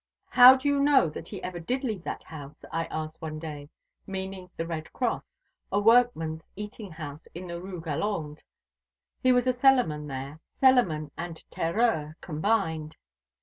'How 0.29 0.57
do 0.57 0.67
you 0.67 0.79
know 0.79 1.09
that 1.09 1.27
he 1.27 1.43
ever 1.43 1.59
did 1.59 1.83
leave 1.83 2.03
that 2.05 2.23
house?' 2.23 2.65
I 2.71 2.85
asked 2.85 3.21
one 3.21 3.37
day, 3.37 3.69
meaning 4.07 4.49
the 4.57 4.65
Red 4.65 4.91
Cross, 4.93 5.35
a 5.71 5.79
workman's 5.79 6.41
eating 6.55 6.89
house 6.89 7.27
in 7.35 7.45
the 7.45 7.61
Rue 7.61 7.79
Galande. 7.81 8.41
He 9.21 9.31
was 9.31 9.43
cellarman 9.55 10.07
there, 10.07 10.39
cellarman 10.59 11.11
and 11.19 11.43
terreur 11.51 12.15
combined. 12.19 12.97